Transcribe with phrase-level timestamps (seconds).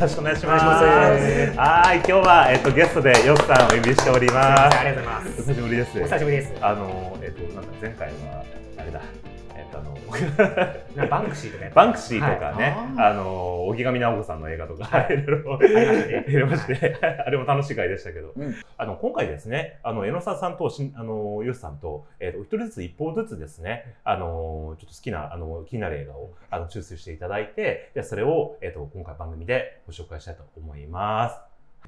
[0.00, 0.64] ろしくお願いします。
[0.64, 4.78] はい、今日は、えっと、ゲストでよっさんをお呼びしております。
[4.78, 5.28] ありがとうございます。
[5.28, 6.00] お久しぶりです。
[6.00, 6.54] お久しぶりです。
[6.60, 8.44] あの、えっと、なんか前回は、
[11.08, 13.10] バンクシーとかバンクシーとかね、はい。
[13.10, 15.14] あの、荻上直子さんの映画とか、はい。
[15.14, 15.58] いろいろ。
[15.60, 16.24] したね。
[16.28, 16.96] 入れまして、
[17.26, 18.54] あれも楽しい回でしたけど、うん。
[18.76, 31.40] あの、今回ですね、あの、江野沢さんとしん、あの、よしさんと、えっ、と、一人ずつ一方ずつですね、あの、ちょっと好きな、あの、気になる映画を、あの、抽出していただいて、で、それを、えっ、と、今回番組でご紹介したいと思います。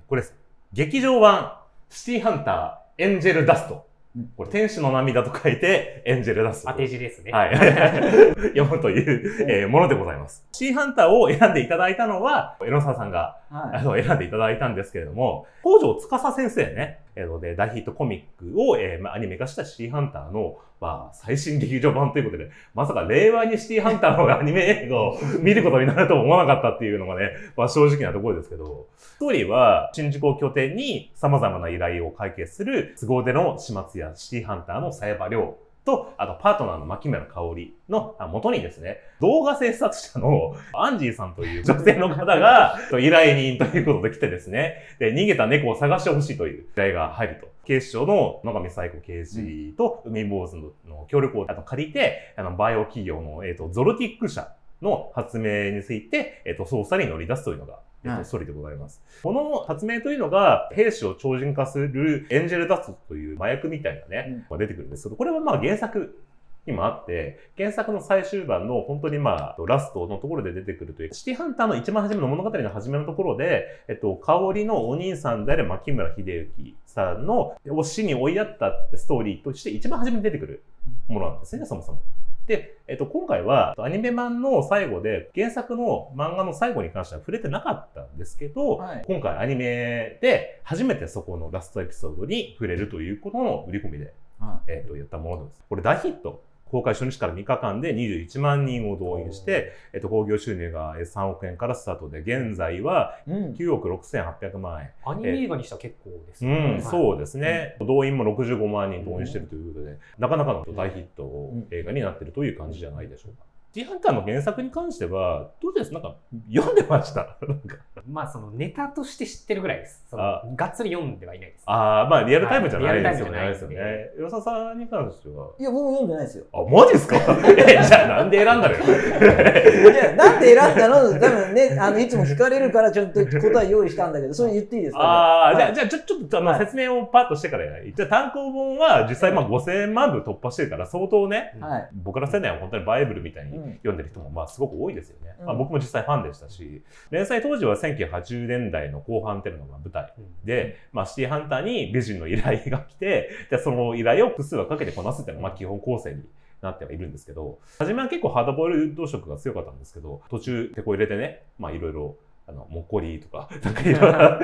[0.06, 0.36] これです。
[0.72, 1.58] 劇場版、
[1.88, 3.91] シティハンター、エンジェルダスト。
[4.36, 6.72] これ、天使の涙と書いて、エンジェルダスト。
[6.72, 7.32] 当て字ですね。
[7.32, 7.56] はい。
[8.54, 10.46] 読むという、えーものでございます。
[10.52, 47.52] シーハンターを選んでいただいたのは、江野沢さんが、あはの、選んでいただいたんですけれども、北条司先生ね、えーので、大ヒットコミックを、えーまあ、アニメ化したシーハンターの、まあ、最新劇場版ということで、まさか令和にシティハンターの アニメ映画を見ることになるとは思わなかったっていうのがね、まあ、正直なところですけど、ストーリーは、新宿を拠点に様々な依頼を解決する、都合での始末やシティハンターの裁判量と、あとパートナーの牧村香織のあ元にですね、動画制作者のアンジーさんという 女性の方が依頼人ということで来てですね、で、逃げた猫を探してほしいという依頼が入ると。
[47.64, 50.56] 警視庁の野上最子刑事と海坊主
[50.88, 59.02] の協力を借りて、あの、バイオ企業の、えっ、と、ゾルティック社の発明について、えっ、と、捜査に乗り出すというのが、えっ、と、はいストーリーでございます。
[59.22, 66.18] この発明というのが、兵士を超人化するエンジェルダストという麻薬みたいなね、が出てくるんですけど、これはまあ原作
[66.66, 80.62] にもあって、原作の最終版の本当にまあ、ラストのところで出てくるという、シティハンターの一番初めの物語の初めのところで、えっと、香りのお兄さんである牧村秀幸さんのを死に追いやったストーリーとして一番初めに出てくる
[81.08, 82.02] ものなんですね、そもそも。
[82.46, 95.62] で、えっと、今回はアニメ版の最後で原作の漫画の最後に関しては触れてなかったんですけど、はい今回アニメで初めてそこのラストエピソードに触れるということの売り込みではえっ、と、やったものです。
[95.68, 96.42] これ大ヒット。
[96.72, 103.30] 公開初日から3日間で21万人を動員して、えっ、と、興行収入がえー3億円からスタートで、現在はい。
[103.30, 103.52] うん。
[103.52, 104.90] 9億6800万円。
[105.04, 106.50] アニメ映画にしては結構ですね。
[106.50, 107.76] うん、はいそうですね。
[107.80, 113.44] 動員も65万人動員してるということで、なかなかの大ヒット映画になってるという感じじゃないでしょうか。
[113.74, 115.94] シティハンターの原作に関しては、どうです？
[115.94, 116.14] なんか、
[116.54, 117.38] 読んでました？
[117.48, 120.04] なんかまあ、そのネタとして知ってるぐらいです。
[120.10, 121.62] そのあがっつり読んではいないです。
[121.64, 123.38] ああ、まあ、リアルタイムじゃないですよね。
[123.38, 124.28] はいリアルタイムじゃないですよね。
[124.28, 125.48] 与佐さんに関しては。
[125.58, 126.44] いや、僕も読んでないですよ。
[126.52, 127.16] あ、マジですか？
[127.48, 128.84] え、じゃあなんで選んだのよ？
[128.84, 131.18] いや、なんで選んだの？
[131.18, 137.94] 多分ね、あの、いつも聞かれるからちょっと答え用意したんだけど、それ言っていいですか、ああ、じゃあ、あ、じゃあ、ちょ、ちょっと、あの、はい説明をパッとしてからやり。
[137.96, 141.88] じゃあ、単行本は実際、まあ、5000万部突破してるから、相当ね、はい。
[141.94, 145.34] 僕ら世代は本当にバイブルみたいにうん読んでる人も、まあ、すごく多いですよね。
[145.40, 145.46] うん。
[145.46, 150.12] まあ、僕も実際ファンでしたし、連載当時は1980年代の後半っていうのがまあ舞台。
[150.18, 150.46] うん。
[150.46, 156.22] で、まあ、シティハンターに美人の依頼が来て、で、その依頼を複数はかけてこなすっていうのが、まあ、基本構成に
[156.62, 162.16] なってはいるんですけど、初めは結構ハードボイルド色が強かったんですけど、途中、手こ入れてね、まあ、いろいろ、
[162.46, 164.40] あの、もっこりとか、 なんかいろんな、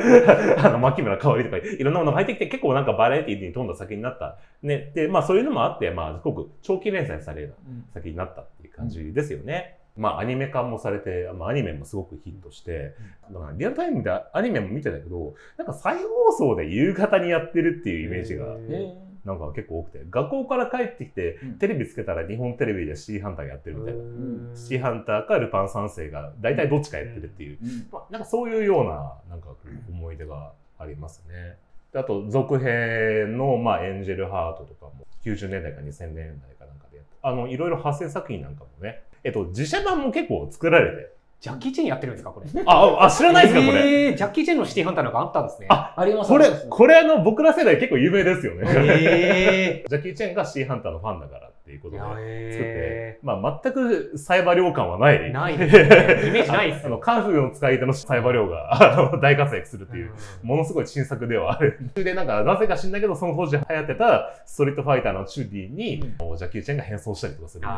[0.64, 4.38] あの、牧村香織とか、いろんなものが入ってきて、結構なんかバラエティに富んだ作品になった。
[4.62, 4.92] ね。
[4.94, 9.78] で、まあそういうのもあって、まあ、すごく長期連載されるうん作品になったっていう感じですよね。
[9.96, 12.94] まあアニメ化もされて、まあアニメもすごくヒットして、
[13.32, 24.00] だからリアルタイムでアニメも見てたけど、なんか再放送で夕方にやってるっていうイメージが、へえなんか結構多くて、学校から帰ってきてうん、テレビつけたら日本テレビでシティハンターやってるみたいな。
[24.00, 24.56] ー。
[24.56, 27.88] シティハンターかルパン三世が大体どっちかやってるっていう、うん。
[27.92, 29.48] まあ、なんかそういうような、なんか
[29.90, 31.56] 思い出がありますね。
[31.92, 42.62] であと、続編の、まあ、エンジェルハートとかも、90年代か2000年代かなんかでやって、あの、いろいろ派生作品なんかもね、えっと、自社版も結構作られて、ジャッキー・チェンやってるんですか、これ？
[42.66, 44.06] あ、あ、知らないですか、これ？
[44.06, 45.68] えージャッキー・チェンのシティハンターなんかあったんですね。
[45.70, 48.64] あありますこれこれあの、僕ら世代結構有名ですよね。
[48.66, 52.18] えジャッキー・チェンがシーハンターのファンだからっていうことでー、作って
[52.56, 55.32] え、まあ、全くサイバー量感はない。
[55.32, 60.12] ないですねイメージないっすあの、カンフーの使い手のサイバー量が、あの、大活躍するっていう。
[60.42, 61.78] ものすごい新作ではある。
[61.94, 67.68] で、なんか、なぜか知んないけど、その当時流行ってたストリートファイターのチューディに、ジャッキー・チェンが変装したりとかする。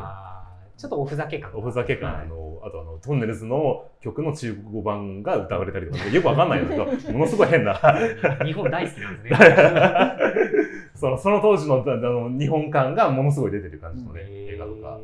[0.81, 1.50] あちょっとおふざけ感。
[1.55, 2.23] おふざけ感、はい。
[2.23, 7.75] あの、あとあの、トンネルズの曲の中国語版が歌われたりとか、よくわかんないんだけど、ものすごい変な、
[8.44, 9.50] 日本大好きなんですね。
[10.97, 14.99] そのその当時のあの日本感がものすごい出てる感じのね、映画とか。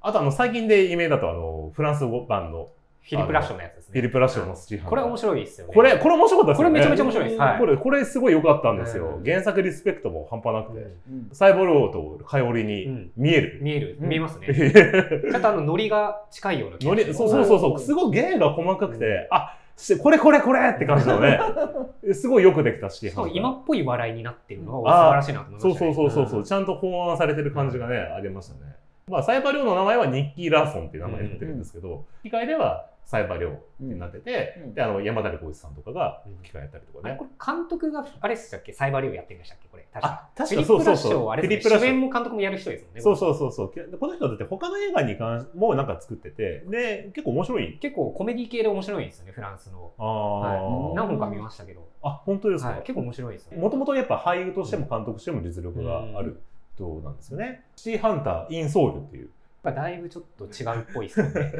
[0.00, 2.68] あとあの、最近で有名だとあの、フランス語版の
[3.08, 3.92] フィリップ・ラッションのやつですね。
[3.92, 4.90] フィリップ・ラッションのスチーハンター。
[4.90, 5.74] これ面白いですよね。
[5.74, 6.70] これ、これ面白かったですよね。
[6.70, 7.40] これめちゃめちゃ面白いです。
[7.40, 7.58] はい。
[7.60, 9.14] これ、これすごい良かったんですよ。
[9.18, 10.78] うん原作リスペクトも半端なくて。
[10.78, 13.58] うんサイボローとカヨリにうん見える。
[13.62, 14.48] 見える、うん見えますね。
[14.48, 19.56] ノ ちょっとあの、ノリが近いような気がしリ、ますそうそうそうそう、すごい芸が細かくて、あ、
[20.02, 21.38] これこれこれって感じのね、
[22.12, 25.94] すごいよくできたし今っぽい笑いになってるのが素晴らしいなと思いました、そうね。
[25.94, 28.74] そうそうそうそう、んちゃんと法案されてる感じがね、ありましたね。
[29.08, 33.52] まあ、サイバリョウの名前はニッキー・ラーソンっていう名前になってるんですけど、吹き替えではサイバリョウ
[33.84, 37.16] ってなってて、うんで、あの、山谷浩一さんとかが吹き替えたりとかね。
[37.44, 38.72] 監督が、あれでしたっけ？
[38.72, 39.68] サイバーリオやってるんでしたっけ？
[39.68, 39.86] これ。
[39.92, 40.12] 確か。
[40.12, 41.12] あ、確かそうそうそう。
[41.12, 41.78] フィリップ・ラ。
[41.78, 43.00] 主演も監督もやる人ですもんね。
[43.00, 43.72] そうそうそうそう。
[43.72, 47.78] でこの人だって他の映画に関しもなんか作ってて、で、結構面白い。
[47.78, 49.92] 結構コメディ系で面白いんですよね、フランスの。
[49.98, 51.88] あはいー、何本か見ましたけど。
[52.02, 53.60] あ、本当ですか、はい、結構面白いですよ。
[53.60, 56.40] もともとやっぱ俳優としても監督としても実力がある
[56.74, 57.62] 人なんですよね。
[57.76, 59.30] シティハンター・イン・ソウルっていう。
[59.72, 61.52] だいぶちょっと違うっぽいですよね。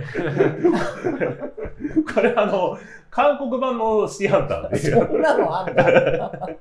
[2.14, 2.78] これあの、
[3.10, 5.06] 韓国版のシティハンターっていう。
[5.06, 5.86] そんなのあんだ。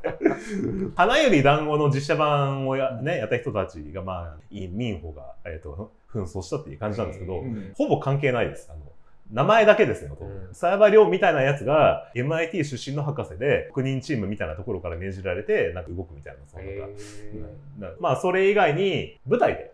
[0.95, 8.69] 花より団子の実写版をや,、ね、やった人たちが、まあ、イ・ミンホが、えっ、と、紛争したっていう感じなんですけど、うんほぼ関係ないです。
[8.71, 8.81] あの
[9.31, 10.17] 名前だけですよ。
[10.19, 16.89] うんサイバー寮みたいなやつが MIT 出身の博士で、国人チームみたいなところから命じられて、なんか動くみたいな、そのなんかへ
[17.79, 19.73] なまあ、それ以外に、舞台で、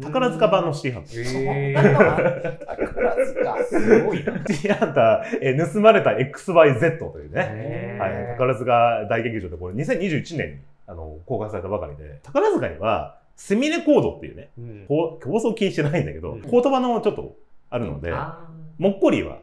[0.00, 2.58] 宝塚版のシティハンター。
[2.66, 3.64] 宝塚。
[3.64, 4.32] すごいな。
[4.48, 14.84] シティハンター、えー盗まれた XYZ というね、はい、宝塚大劇場でこれ2021年にあの公開されたばかりで、宝塚にはセミレコードっていうね、うん。
[14.88, 16.42] こう放送禁止じゃないんだけど、うん。
[16.42, 17.36] 言葉のちょっと
[17.70, 18.40] あるので、あ
[18.78, 19.41] もっこりはうん、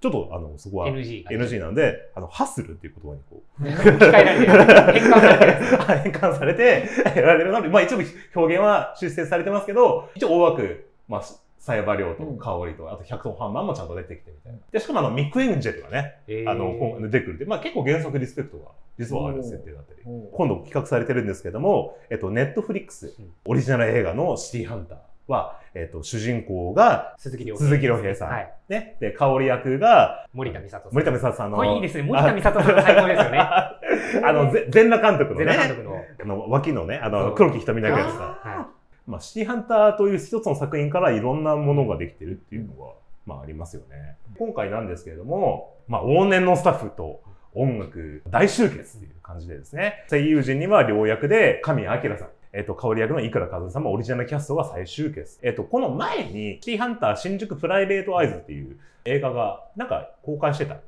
[0.00, 3.64] ちょっとあのそこーは NG なんで、あの、ハッスルっていう言葉にこう。
[3.64, 6.02] 変換されてるやつ。
[6.04, 6.84] 変換されて、
[7.16, 8.04] やられるので、まあ一部
[8.34, 11.22] 表現は修正されてますけど、一応大枠、まあ、
[11.58, 14.58] サイバー量と香りと、あと100トンハンマーもちゃんと出てきてみたいな。
[14.70, 20.02] で、しかもあの、ミック・エンジェルがね、あの、今出てくるって、まあ結構原作リスペクトが実はある設定だったり。
[20.02, 28.28] うん今度企画されてるんですけども、えっと、ネットフリックスうんオリジナル映画のシティハンターは、えっと、主人公が鈴木亮鈴木亮平さん。
[28.28, 28.52] はい。
[28.68, 28.96] ね。
[29.00, 30.92] で、香り役が森田美里さん。
[30.92, 31.56] 森田美里さんの。
[31.56, 32.02] これいいですね。
[32.02, 33.38] 森田美里さん最高ですよね。
[34.24, 36.04] あの、ぜ全裸監督のねゼラ監、督の。
[36.22, 38.38] あの、脇のね、あの、黒木瞳役やつさ。
[38.42, 38.68] は
[39.06, 42.94] まあ、シティハンターという一つの作品からいろんなものができてるっていうのは、
[43.26, 44.16] まあありますよね。
[44.38, 47.20] 今回なんですけれども、まあ往年のスタッフと
[47.54, 55.40] 音楽大集結っていう感じでですね、声優陣には両役で神谷明さん、えっ、と、香り役のいくら和夫さんもオリジナルキャストが再集結。
[55.42, 60.80] えっ、と、この前に、シティハンター新宿プライベートアイズっていう映画が、なんか公開してたん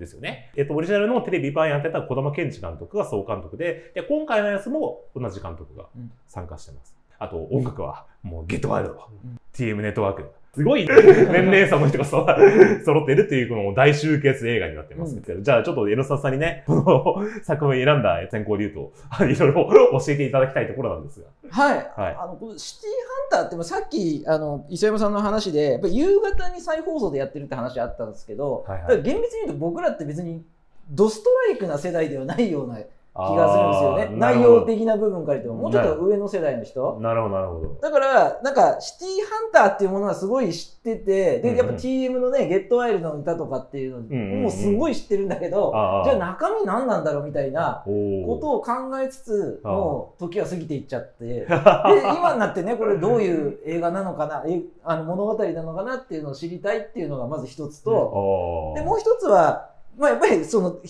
[0.00, 0.50] ですよね。
[0.56, 6.92] えっ、と、オリジナルのテレビ版やってた児玉健二監督が総監督で、で、今回のやつも同じ監督がうん参加してます。
[7.20, 12.26] あと、音楽は、もう、ゲットワイルド、うん TM ネットワーク、すごい 年齢差の人がそ
[12.84, 15.18] 揃っているっていう、この大集結映画になってます。
[15.22, 18.92] けど、じゃあ、ちょっとエノサさんにね、 この作品を選んだ選考理由と、
[19.24, 21.26] いろいろ教えていただきたいところなんですが。
[21.48, 21.76] はい。
[21.96, 22.16] はい。
[22.20, 22.90] あの、このシティ
[23.34, 29.02] ハンターってもさっき、あの、磯山さんの話で、やっぱ夕方に再放送でやってるって話あったんですけど、はいはい。
[29.02, 30.44] 厳密に言うと僕らって別に
[30.90, 32.78] ドストライクな世代ではないような
[33.14, 34.16] 気がするんですよね。
[34.16, 36.98] 内容的な部分から言っても、もうちょっと上の世代の人。
[37.00, 37.78] なるほど、なるほど。
[37.82, 41.56] だから、なんか、シティハンターっていうものはすごい知ってて、で、うんうん。
[41.58, 44.36] やっぱ TM のね、ゲットワイルドの歌とかっていううんうんうん。
[44.36, 60.82] のもすごい知ってるんだけど、ああじゃあ中身何なんだろうみたいなことを考えつつ、もう時は過ぎていっちゃって、 で、今になってね、これどういう映画なのかな、えあの物語なのかなっていうのを知りたいっていうのがまず一つと、で、もう一つは、まあ、やっぱりその表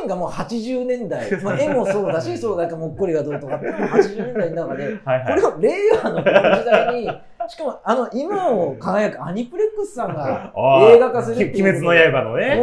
[0.00, 5.26] 現がもう80年代、 まあ、絵もそうだし、そうだかもっこりがどうとかっていうのも80年代の中で、はいはい。
[5.28, 5.72] これを令
[6.02, 7.10] 和のこの時代に、
[7.48, 10.52] しかもあの今を輝くアニプレックスさんが
[10.90, 12.56] 映画化するっていうき鬼滅の刃のね。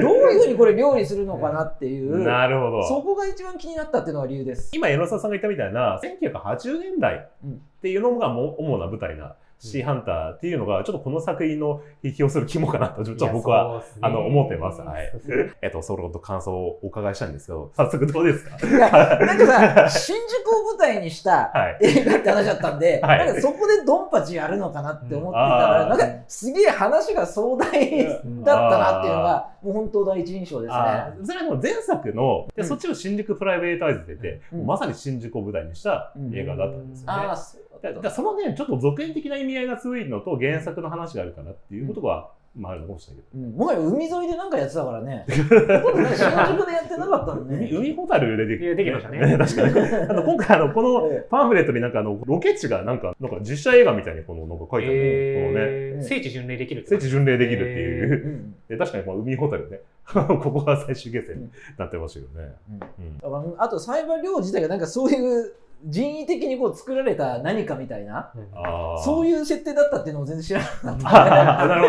[0.00, 2.82] どういうふうにこれ料理するのかなっていう、なるほど。
[2.84, 4.70] そこが一番気になったっていうのが理由です。
[4.74, 7.50] 今、江ノ沢さんが言ったみたいな、1980年代っ
[7.82, 14.80] ていうのがもう主な舞台な、シーハンターっていうのが、ちょっとこの作品の引き寄せる肝かなと、ちょっと僕は、はあの、思ってます。
[14.80, 15.12] はい。
[15.62, 18.56] えっと、そのと感想をお伺いしたいんですけど、早速どうですか？
[18.66, 21.78] いや、なんかさ、新宿を舞台にしたはい。
[21.80, 23.26] 映画って話だったんで、はい。
[23.26, 25.50] なんかそこでドンパチやるのかなって思ってたうん。
[25.50, 27.68] ら、なんかすげえ話が壮大
[28.44, 30.80] だったなっていうのが、もう本当第一印象ですね。
[31.24, 32.68] それはもう前作の、でうん。
[32.68, 34.66] そっちの新宿プライベートアイズでて、うん。
[34.66, 37.12] まさに新宿を舞台にした映画だったんですよね。
[37.26, 37.62] ああ、そう。
[37.67, 43.44] だだからそのね、ちょっと続編的な意味合いが強いのと原作の話があるからっていうことは、まああるのかもしれないけど。
[43.44, 43.52] うん。
[43.52, 45.24] もはや海沿いでなんかやってたからね。
[45.28, 47.70] 新宿でやってなかったの海ね。
[47.72, 49.18] 海ホタルででできましたね。
[49.38, 49.78] 確かに。
[50.10, 58.54] あの 今回あの、このえパンフレットになんかあの、ロケ地がなんか、なんか実写映画みたいにこの、なんか書いてある、このね、えー聖地巡礼できる聖地巡礼できるっていう。
[58.70, 59.80] え確かにこの海ホタルね、
[60.12, 62.54] ここが最終決戦になってましたけどね。
[63.24, 63.44] うん。
[63.46, 63.54] うん。
[63.58, 65.52] あとサイバー寮自体がなんかそういう
[65.84, 68.32] 人為的にこう作られた何かみたいな
[69.04, 71.88] そういう設定だったっていうのを全然知らなかったなる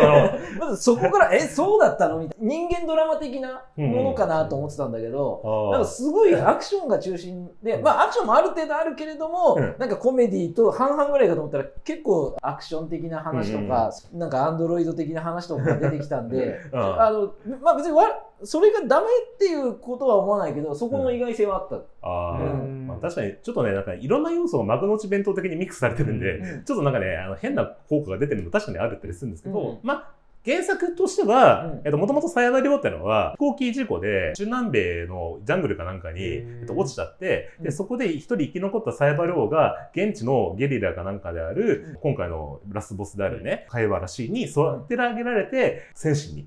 [0.58, 0.60] ど。
[0.66, 2.48] まずそこからえそうだったのみたいな。
[2.48, 9.74] 人間ドラマ的なものかなと思ってたんだけど、なんかすごいアクションが中心で、まあアクションもある程度あるけれども、うん。
[9.78, 16.80] なんかコメディと半々ぐらいかと思ったら結構アクション的な話とか、なんかアンドロイド的な話とかが出てきたんで、うん。
[16.80, 18.04] あのまあ別にわ
[18.44, 21.76] それがダメっていうことは思わないけど、そこの意外性はあった。
[22.02, 22.62] あー。
[22.64, 22.86] うん。
[22.86, 26.64] まあ、確かにちょっとねなんかいろんな要素が幕の内弁当的にミックスされてるんで、うん。
[26.64, 29.78] ちょっとなんかねあの変な効果が出てるの確かにあるったりするんですけど、うん。
[29.82, 37.72] まあ原作としてはうん、えっと、もともとサヤダ漁ってのは、飛行機事故で、中南米のジャングルかなんかに、えっと、落ちちゃって、で、うん。
[37.72, 41.94] そこで一人生き残ったサヤバ漁が、現地のゲリラかなんかである、うん。
[41.96, 46.46] 今回のラスボスであるね、貝原氏に育て上げられて、戦士に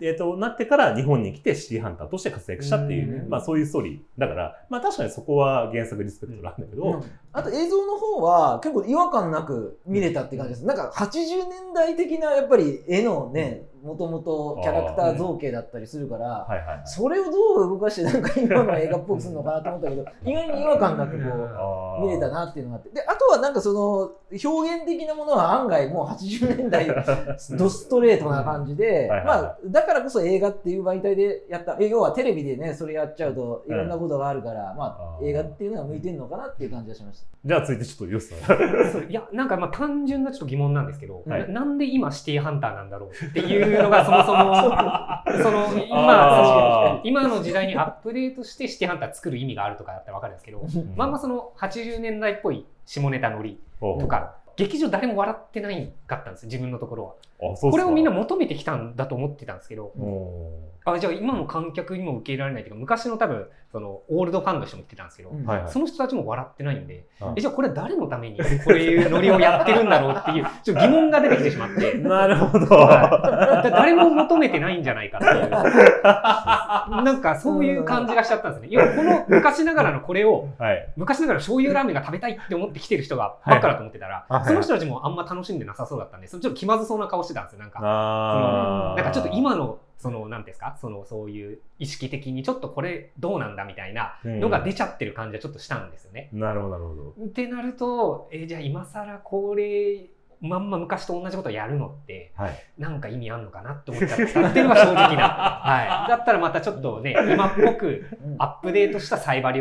[0.00, 3.30] えっと、なってから日本に来てシティハンターとして活躍したっていう、うん。
[3.30, 4.20] まあそういうストーリー。
[4.20, 7.02] だから、まあ確かにそこは原作リスペクトなんだけど、うん。
[7.32, 10.66] あと映像の方は結構違和感なく見れたって感じです。
[10.66, 16.82] なんか80年代的なやっぱり絵のね、もともとキャラクター造形だったりするから、はいはいはい。
[16.84, 22.90] それをどう動かしてなんか今の映画っぽくするのかなと思ったけど、 意外に違和感なくこあーう見れたなっていうのがあって。
[22.90, 26.86] で、あとはなんかその表現的なものは案外もう80年代
[27.58, 37.26] ドストレートな感じで、はいはいはいまあだからこそ映画っていう媒体でやった、え要はテレビでね、それやっちゃうといろんなことがあるから、まああー映画っていうのが向いてるのかなっていう感じがしました。
[37.44, 38.58] じゃあ続いてちょっとヨスさん。
[38.92, 44.54] そういや、なんかまあ単純なちょっと疑問なんですけど、はいななんで今シティハンターなんだろうっていうのがそもそも、
[45.42, 50.62] そのあ今ー、今の時代にアップデートしてシティハンター作る意味があるとかだったらわかるんですけど、
[50.96, 57.14] まんまその80年代っぽい下ネタノリとか、劇場誰も笑ってないかったんです自分のところは。
[57.60, 65.44] これをみんな求めてきたんだと思ってたんですけど、おあじゃあ今の観客にも受け入れられないというか、昔の多分、そのオールドファンの人も言ってたんですけど、うん。
[65.44, 65.72] ーはいはい。
[65.72, 67.34] その人たちも笑ってないんで、うん。
[67.36, 72.66] えじゃあこれ誰のためにこういうノリをやってるんだろうっていう、ちょっと疑問が出てきてしまって、 なるほど。
[72.66, 75.50] だ誰も求めてないんじゃないかっていう、
[76.02, 78.68] なんかそういう感じがしちゃったんですね。
[78.70, 80.88] 要はこの昔ながらのこれを、はい。
[80.96, 84.44] 昔ながら醤油ラーメンが食べたいって思って来てる人がばっかだと思ってたら、はい。
[84.44, 87.58] その人たちもあんま楽しんでなさそうだったんで、そのちょっと気まずそうな顔してたんですよ。
[87.60, 96.28] なんか、あーなんかちょっと今の、その、なんていうんですか、その、そういう意識的にちょっとこれどうなんだみたいなのが出ちゃってる感じはちょっとしたんですよね。
[96.32, 97.14] なるほど、なるほど。
[97.24, 100.10] ってなると、えじゃあ今更これ、
[100.40, 102.64] まんま昔と同じことやるのって、はい。
[102.76, 105.28] なんか意味あんのかなって思っちゃったっていうのが正直な。
[105.62, 106.08] はい。
[106.08, 109.52] だったらまたちょっとね、今っぽくうんアップデートしたサイバ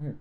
[0.00, 0.18] うん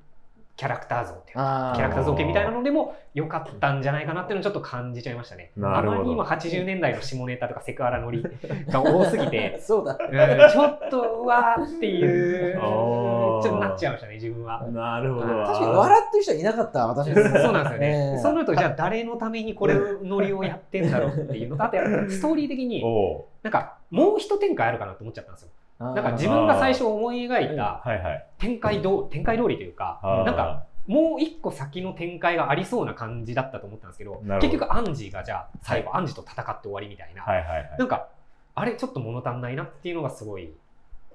[0.56, 5.52] キャラクター像っていうキャラクター造形みたいなのでも良かったんじゃないかなっていうのをちょっと感じちゃいましたね。
[5.58, 8.24] あまり今80年代の下ネタとかセクハラノリ
[8.68, 9.98] が多すぎて、 そうだ。
[10.00, 14.64] うんちょっとうわーっていう、 ちょっとなっちゃいましたね、自分は。
[14.68, 15.28] なるほど。
[15.28, 17.30] 確かに笑ってる人はいなかった、私そうな
[17.62, 18.12] んですよね。
[18.14, 21.78] えーそうなると、じゃあ誰のためにこれをノリをやってんだろうっていうのと、あと
[22.10, 25.50] ストーリー的に、おなんかもう一展開あるかなと思っちゃったんですよ。
[25.84, 28.26] ななんか自分が最初思い描いたはいはい。
[28.38, 34.40] 展開どう展開通りというか、なんか、もう一個先の展開がありそうな感じだったと思ったんですけど、ど。
[34.40, 37.76] 結局アンジーがじゃあ最後アンジーと戦って終わりみたいな、はいはいはい。
[37.78, 38.08] なんか、
[38.56, 40.54] あれちょっと物足んないなっていうのがすごい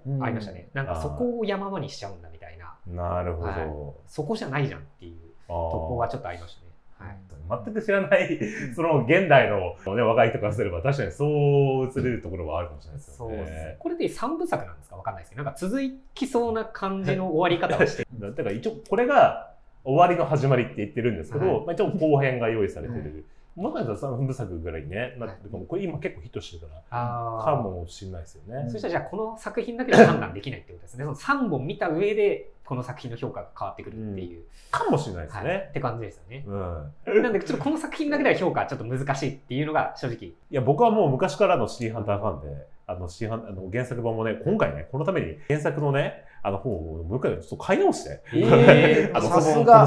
[0.07, 0.23] うん。
[0.23, 0.69] ありましたね。
[0.75, 3.55] なんかそこを山場にしちゃうんだみたいな、なるほはい。
[3.67, 3.97] ど。
[4.07, 5.15] そこじゃないじゃんっていう
[5.49, 6.68] とこはちょっとありましたね。
[6.99, 7.19] はい。
[7.65, 8.39] 全く知らない、
[8.75, 13.77] その現代の、ね、若い人からすれば確かにそう映れるところはあるかもしれないですそうよですね。
[13.79, 14.97] これで3部作なんですか？
[14.97, 15.81] わかんないですけど、なんか続
[16.15, 21.67] きそうな感じの終わり方をして、 だから一応これが終わりの始まりって言ってるんですけど、はい。
[21.67, 23.25] まあ、一応後編が用意されてる。
[23.59, 25.65] もしかしたら3部作ぐらいにね、なっても。
[25.65, 28.71] これ今結構ヒットしてるから、かもしれないですよね。
[28.71, 31.03] そしたらじゃあこの作品だけで判断できないってことですね。
[31.05, 35.73] その3本見た上でこの作品の評価が変わってくるっていう、かもしれないですはい、ねっ。
[35.73, 36.45] て感じですよね。
[36.47, 37.23] うん。
[37.23, 40.27] なんでちょっとこの作品だけでは評価ちょっと難しいっていうのが正直。
[40.29, 49.29] いや、僕はもう昔からのシティハンターファンで、あの、シティハンあの原作版もね、今回ね、このために原作のね、あの本をもう一回ちょっと買い直して、えー あの、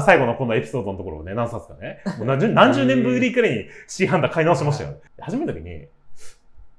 [0.06, 4.90] 最後のこのエピソードのところをね、何冊かね、もう何十何十年ぶりくらいにシティハンター買い直しましたよ。
[5.20, 5.86] 始めた時に、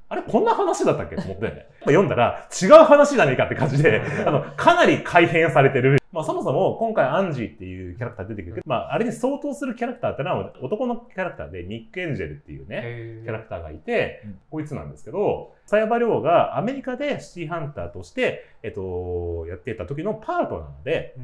[0.09, 1.15] あれこんな話だったっけ？
[1.15, 5.97] と思って、読んだら違う話じゃねえかって感じで、あの、かなり改変されてる。
[6.13, 14.39] まあそもそも今回アンジーっていうキャラクター出てくるけど、まああれに相当するキャラクターってのは男のキャラクターでニック・エンジェルっていうね、キャラクターがいて、うん。
[14.51, 21.15] こいつなんですけど、サヤバリョウがアメリカでシティハンターとして、えっと、やっていた時のパートナーで、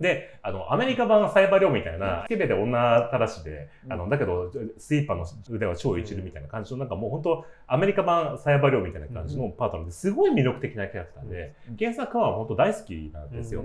[0.00, 13.64] で、あの、アメリカ版サイバー量みたいな、スケベで女たらしで、あの、だけど、スイーパーの腕は超一流みたいな感じの、なんかもう本当アメリカ版サイバー量みたいな感じのパートナーですごい魅力的なキャラクターで、原作は本当大好きなんですよ。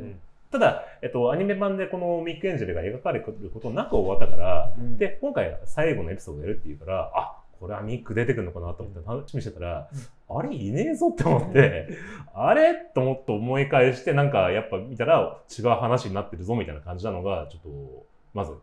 [0.53, 4.97] ただ、えっと、アニメ版でこのミック・エンジェルが描かれることなく終わったから、うん。
[4.99, 9.89] で、今回最後のエピソードやるっていうから、あ、これはミック出てくるのかなと思って楽しみにしてたら、
[10.29, 11.89] あれいねえぞって思って、
[12.35, 18.05] あれと思って思い返して、なんかやっぱ見たら違う話になってるぞみたいな感じなのが、ちょっと、
[18.35, 18.53] まず、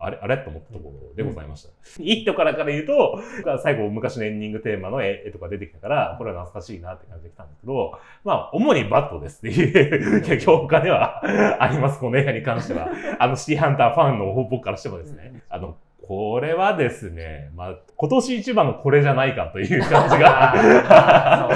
[0.00, 0.38] あれあれ？
[0.38, 1.70] と思ったところでございました。
[2.02, 3.20] いいとからから言うと、
[3.62, 11.20] 最後昔のエンディングテーマの絵絵とか出てきたから、これは懐かしいなって感じで来たんですけど、まあ、主にバットですっていう 評価では
[11.62, 12.88] あります、この映画に関しては。
[13.18, 15.42] あの、シティハンターファンの僕からしてもですね。
[15.48, 15.76] あの、
[16.06, 21.48] これはですね、まあ、今年一番のこれじゃないかという感じが。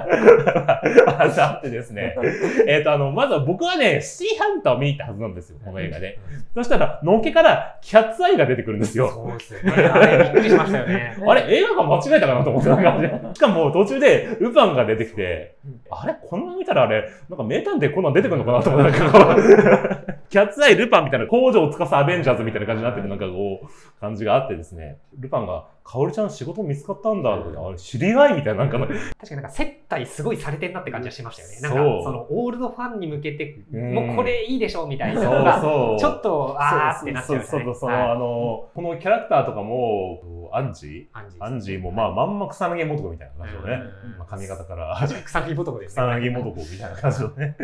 [1.08, 2.16] あってですね。
[2.68, 6.20] えっ、と、あの、まずは僕はね、シティハンターを見に行ったはずなんですよ、この映画で。
[6.54, 9.10] そしたら、のっけからキャッツアイが出てくるんですよ。
[9.10, 9.72] そうですよね。
[9.84, 11.18] あれびっくりしましたよね。
[11.26, 13.22] あれ映画館間違えたかなと思ってた感じで。
[13.34, 15.56] しかも途中でルパンが出てきて、
[15.90, 24.98] あれこのまま見たらあれ、なんか名探偵コナン出てくるのかなと思ってなんかこうキャッツアイ、ルパンみたいな工場を司アベンジャーズみたいな感じになってるなんかこう、感じがあってですね。
[25.18, 31.60] ルパンが、カオルちゃん仕事見つかったんだとか、あれ知り合いみたいななんかの、確かになんか接待すごいされてんなって感じはしましたよね。
[31.62, 36.00] なんかそのオールドファンに向けて、うんもうこれいいでしょみたいなそうのが、そう。
[36.00, 43.82] ちょっと、あーってなっちゃうそうそう、その、はいあの、このキャラクターとかも、アンジアンジーアンジーもまあ、まんま草薙素子みたいな感じのね。
[44.06, 45.08] うんまあ、髪型から。
[45.26, 46.14] 草薙男です草ね。
[46.16, 47.56] 薙素子みたいな感じのね。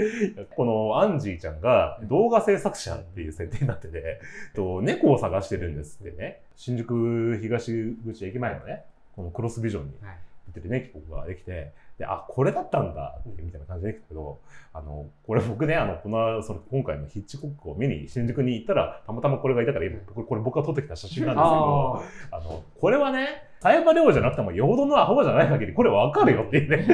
[0.56, 4.22] このアンジーちゃんが動画制作者っていう設定になってて、
[4.56, 6.42] と猫を探してるんですってね。
[6.56, 10.18] 新宿東口駅前のね、このクロスビジョンにはい。
[10.54, 14.40] 出てる猫ができて、で、あ、これだったんだってみたいな感じでできたけど、
[14.74, 26.86] あの、これ僕ね、あの、この、その今回のヒッチコックを見に新宿に行ったら、たまたまこれがいたから、今これこれ僕が撮ってきた写真なんですけど、ああの、これはね、サイバー量じゃなくても、よほどのアホじゃない限り、これわかるよっていうね。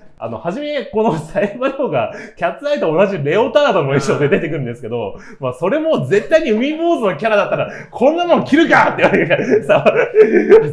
[0.18, 9.84] あの、はじめ、このサイバー量が、キャッツアイと同じレオタードの衣装で出てくるんですけど、まあ、それも絶対に海坊主のキャラだったら、こんなもん着るかって言われるから、さ、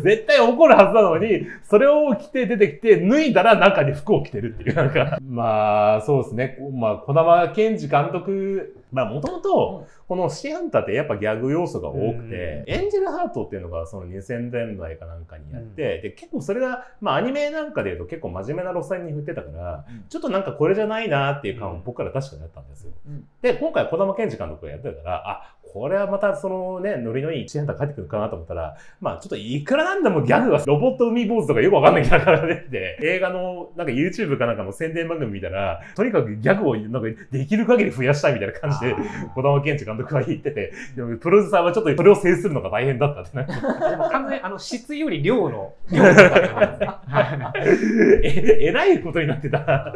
[0.02, 6.58] 絶対怒るはずなのに、それを着て出てきて、脱いだら中に服を着てるっていう、なんか、まあ、そうですね。
[6.74, 20.06] まあ、小玉健二監督、まあ、もともと、このシティハンターってやっぱギャグ要素が多くて、エンジェルハートっていうのがその2000年代かなんかにやって、で、結構それが、まあアニメなんかで言うと結構真面目な路線に振ってたから、うん。
[20.08, 22.92] ちょっとなんかこれじゃないなっていう感うんは僕から確かにあったんですよ。
[23.08, 23.28] うん。
[23.42, 38.96] で、今回小玉健二監督がやってたから、あ、これはまたそのね、ノリのいいシティハンター帰ってくるかなと思ったら、まあちょっといくらなんでもギャグがロボット海坊主とかよくわかんないキャラから出てて、映画のなんか YouTube かなんかの宣伝番組見たら、とにかくギャグをなんかできる限り増やしたいみたいな感じで、
[39.34, 43.44] 小玉健二監督が言ってて、でもプロデューサーはちょっとそれを制するのが大変だったってな。
[43.44, 47.64] ーでも完全にあの質より量の量とかって感じですね はい
[48.24, 49.94] え、えらいことになってた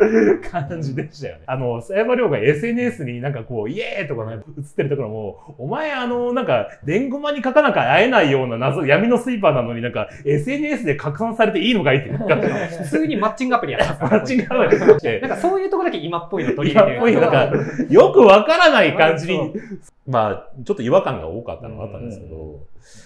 [0.52, 1.44] 感じでしたよね。
[1.48, 15.20] あの、佐山亮が SNS になんかこう、イエーイとかね、映ってるところも、お前あの、なんか、伝言マに書かなきゃ会えないような謎、闇のスイーパーなのになんか、SNS で拡散されていいのかいっていうか、普通にマッチングアプリやってますマッチングアプリして。
[15.20, 17.02] なんかそういうところだけ今っぽいの取り今っ入れてる。
[17.02, 19.54] ぽいなんか、よくわからない感じに、
[20.08, 22.62] まあ、ちょっと違和感が多かったのがあったんですけど、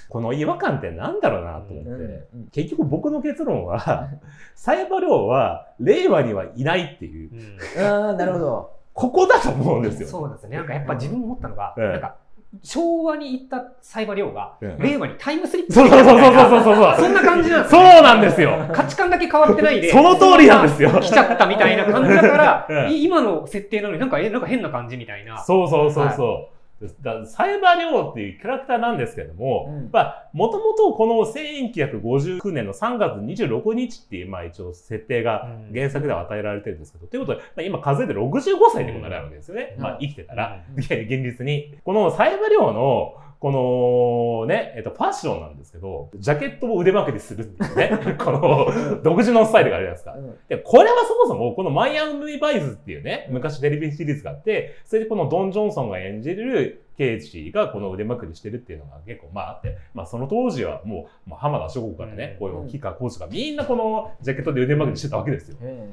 [0.10, 4.10] この違和感ってなんだろうなと思って、うん結局僕の結論は、
[4.54, 7.32] サイバリョウは令和にはいないっていう、
[7.76, 7.84] うん。
[7.84, 8.82] ああ、なるほど。
[8.94, 10.08] ここだと思うんですよ。
[10.08, 10.58] そうなんですよね。
[10.58, 11.92] なんかやっぱ自分思ったのが、うん。
[11.92, 12.16] なんか
[12.64, 16.96] 昭和に行ったサイバー量が、うん令和にタイムスリップそうそうそうそうそうそうそう。
[16.98, 18.70] そんな感じなんですそよ、うなんですよ。
[18.74, 20.90] 価値観だけ変わってないで、その通りなんですよ。
[20.90, 25.42] 来ちゃったみたいな感じだから、 今の設定なのになんか、え、なんか変な感じみたいな。
[25.44, 26.61] そうそうそうそう。
[27.04, 38.40] らサイバーリョウっていうキャラクターなんですけども、うんまあ、もともとこの1959年の3月26日っていう、まあ一応設定がうん原作では与えられてるんですけど、ということで、まあ、今数えて65
[38.74, 39.74] 歳ってことになるわけですよね。
[39.78, 40.64] うんまあ生きてたら。
[40.78, 41.76] 現実に。
[41.84, 50.14] このサイバーリョウの、このね、えっと、ファッションなんですけど、ジャケットを腕まくりするっていうね、 この独自のスタイルがあるじゃないですか。
[50.14, 50.38] うん。
[50.48, 65.58] で、これはそもそも、このマイアン・ルイ・バイズっていうね、昔テレビシリーズがあって、それでこのドン・ジョンソンが演じる刑事がこの腕まくりしてるっていうのが結構まああって、まあその当時はもう、まあ、浜田諸国からね、こういう吉川浩司がみんなこのジャケットで腕まくりしてたわけですよ。
[65.64, 65.88] へ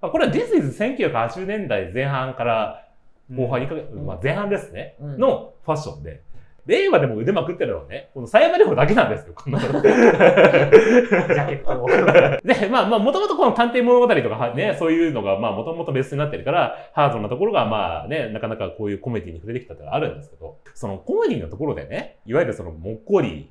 [0.00, 2.88] まあ、これは This is 1980年代前半から
[3.32, 4.06] 後半にかけ、うん。
[4.06, 5.18] まあ前半ですね、うん。
[5.18, 6.20] のファッションで、
[6.66, 9.66] 令和でも腕まくってるのはね、この狭山亮だけなんですよ、こんなの。
[9.82, 11.86] ジャケットを。
[12.42, 23.48] で、まあまあ、もともとこの探偵物語とかはね、そういうのが、まあ、もともとベースになってるから、ハードなところが、まあね、なかなかこういうコメディに触れてきたってあるんですけど、そのコメディのところでね、いわゆるその、もっこり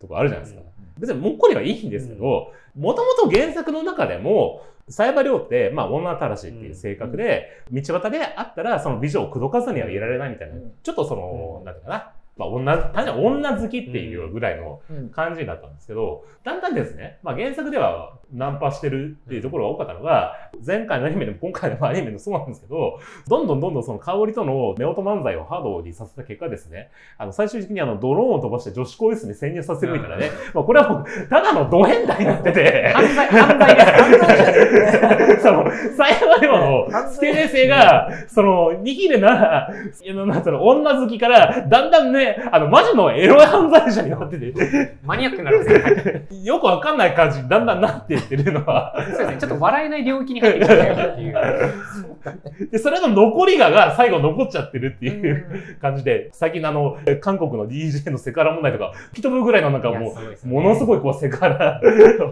[0.00, 0.62] とかあるじゃないですか。
[0.62, 1.00] うん。
[1.00, 10.72] 別にもっこりはいいんですけど、もともと原作の中でも、サイバリョウって、まあ、女たらしっていう性格で、道端であったら、その美女を口説かずにはいられないみたいな、うん。
[10.82, 11.64] ちょっとその、うん。
[11.64, 15.10] なんていうかな、まあ、女、単純に女好きっていうぐらいのうん。
[15.10, 34.98] 感じだったんですけど、だんだんですね、まあ、原作ではナンパしてるっていうところが多かったのが、前回のアニメでも今回のアニメでもそうなんですけど、どんどんどんどんその香りとの目音漫才をハードにさせた結果ですね、あの、最終的にあの、ドローンを飛ばして女子更衣室に潜入させるみたいなね、まあ、これはもう、ただのド変態になってて、犯罪、 犯罪です。
[35.00, 39.72] 犯その、最後でもの、スケベ性が、その、ニヒルな、あ
[40.06, 45.82] の、なんつうの、女好きから、だんだんね、あの、マジのエロ犯罪者になってて、マニアックになるんですね。
[46.30, 49.36] はいよくわかんない感じにだんだんなっていってるのは、そうですね。
[49.38, 52.70] ちょっと笑えない領域に入ってきちゃったよっていう。
[52.70, 61.80] で、それの残りがが最後残っちゃってるっていう感じで、最近のあの、韓国の DJ のセカラ問題とか、吹き飛ぶぐらいのなんかもう、ものすごいこうセカラ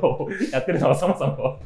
[0.03, 1.59] をやってるのはそもそも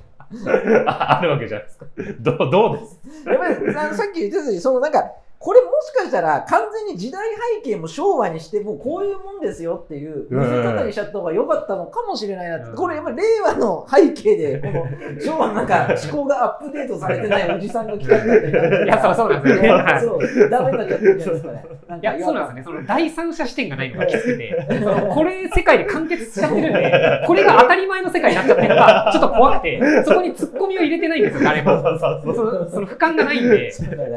[0.87, 1.87] ああるわけじゃないですか。
[2.21, 3.01] どう、どうです？
[3.29, 5.11] やっぱりさっき言ってたようにそのなんか
[5.45, 7.23] これもしかしたら完全に時代
[7.61, 12.77] 背景も昭和にしてもうこういうもんですよっていう見せ方にしちゃった方が良かったのかもしれないなって、うん。
[12.77, 19.15] これやっぱり令和の背景でこの昭和のなんか思考がアップデートされてないおじさんが来ちゃったっていや、そう。
[19.15, 19.69] そうなんですよね。
[19.69, 20.01] はい。
[20.01, 22.81] そうダメになっちゃってるんじゃないですかねいや、そうなんですよね。
[22.81, 24.67] その第三者視点がないのがきつくて、
[25.13, 31.83] これ世界で完結しちゃってるんで、これが当たり前の世界になっちゃってるのが、 ちょっと怖くて、そこに突っ込みを入れてないんですよ、誰も。
[31.83, 33.71] その俯瞰がないんで、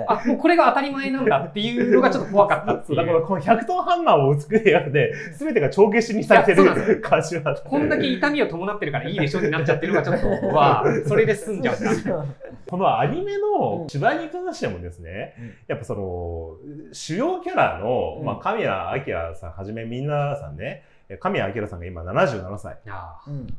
[0.07, 3.21] あ、もうこれが当たり前なんだっていうのがちょっと怖かったってそうだから。
[3.21, 7.69] この100トンハンマーを作るやつで、全てが帳消しにされてる感じはあって。
[7.69, 12.25] こんだけ痛みを伴ってるからいいでしょになっちゃってるのがちょっと、 わあ、それで済んじゃうんだ。
[12.67, 16.55] このアニメのうん芝居に関してもですね、うんやっぱその、
[16.91, 20.83] 主要キャラの、うんまあ、神谷明さんはじめ皆さんね、
[21.19, 22.77] 神谷明さんが今77歳。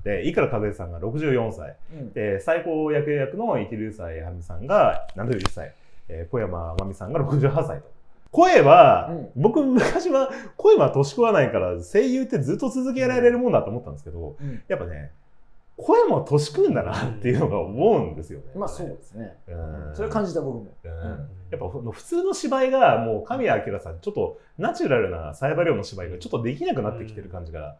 [0.04, 1.76] で、いくら和恵さんが64歳。
[1.92, 5.72] うんで、最高役役の一流歳はみさんが71歳。
[6.08, 7.98] えー小山真美さんが68歳と。
[8.30, 9.42] 声は、うん。
[9.42, 14.62] 僕昔は声は年食わないから声優ってずっと続けられるもんだと思ったんですけど、うん。
[14.68, 15.12] やっぱね、
[15.78, 18.46] 声も年食うんだなっていうのが思うんですよね。
[18.56, 19.36] まあそうですね。
[19.46, 19.52] う
[19.92, 19.94] ん。
[19.94, 20.74] それ感じた僕も。
[20.84, 20.90] うん。
[20.90, 21.28] ん。
[21.50, 27.76] やっぱ普通の芝居がもう神谷明さんちょっとナチュラルなサイバリョウの芝居がちょっとできなくなってきてる感じが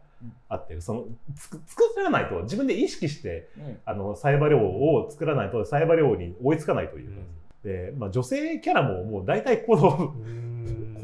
[0.47, 3.77] あって、そのつく作らないと自分で意識してうん。
[3.85, 7.21] あのサイバリョウを作らないとサイバリョウに追いつかないというか、
[7.63, 10.13] で、まあ、女性キャラももう大体この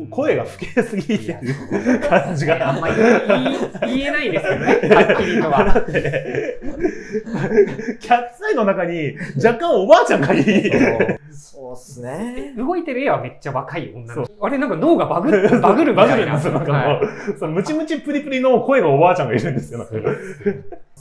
[0.09, 2.95] 声が老けすぎてる感じがあんまり
[3.81, 5.85] 言えないですよね、 はっきりとは。
[7.99, 10.71] キャッツアイの中に若干おばあちゃんがいい。
[11.31, 14.45] そうっすね動いてる絵はめっちゃ若い女の子。
[14.45, 16.25] あれなんか脳がバグる、バグるみバたいな。
[16.25, 16.73] グるんですよ。
[16.73, 16.99] な
[17.39, 19.79] そのムチムチプリプリの声がおばあちゃんがいるんですよ。
[19.79, 19.93] なんか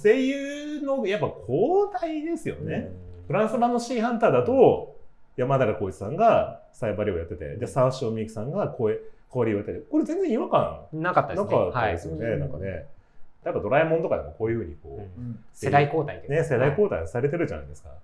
[0.00, 2.92] 声優のやっぱ交代ですよね。
[3.26, 4.93] フランス版のシーハンターだと、
[5.36, 11.44] 山寺宏一さんがサイバリをやってて、で、沢塩美幸さんが声、氷をやってて、これ全然違和感いなかったですね。
[11.44, 12.26] なかったはいですよね。
[12.26, 12.86] はいなんかね。
[13.44, 17.90] やっぱドラえもんとかでもこういうふうにこう、うん世代交代ですね、世代交代されてるじゃないですか。
[17.90, 18.00] だか